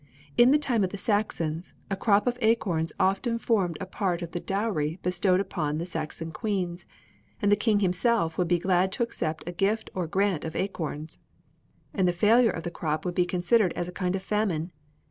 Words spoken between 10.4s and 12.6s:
of acorns; and the failure